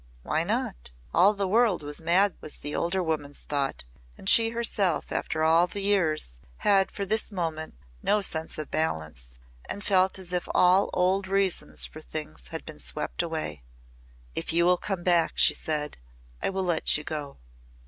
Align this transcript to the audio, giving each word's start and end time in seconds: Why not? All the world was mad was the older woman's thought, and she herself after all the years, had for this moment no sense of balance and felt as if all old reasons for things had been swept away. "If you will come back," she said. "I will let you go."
Why 0.23 0.43
not? 0.43 0.89
All 1.13 1.35
the 1.35 1.47
world 1.47 1.83
was 1.83 2.01
mad 2.01 2.33
was 2.41 2.55
the 2.57 2.73
older 2.75 3.03
woman's 3.03 3.43
thought, 3.43 3.85
and 4.17 4.27
she 4.27 4.49
herself 4.49 5.11
after 5.11 5.43
all 5.43 5.67
the 5.67 5.83
years, 5.83 6.33
had 6.57 6.89
for 6.91 7.05
this 7.05 7.31
moment 7.31 7.75
no 8.01 8.19
sense 8.19 8.57
of 8.57 8.71
balance 8.71 9.37
and 9.65 9.83
felt 9.83 10.17
as 10.17 10.33
if 10.33 10.49
all 10.55 10.89
old 10.91 11.27
reasons 11.27 11.85
for 11.85 12.01
things 12.01 12.47
had 12.47 12.65
been 12.65 12.79
swept 12.79 13.21
away. 13.21 13.61
"If 14.33 14.51
you 14.51 14.65
will 14.65 14.77
come 14.77 15.03
back," 15.03 15.33
she 15.35 15.53
said. 15.53 15.99
"I 16.41 16.49
will 16.49 16.63
let 16.63 16.97
you 16.97 17.03
go." 17.03 17.37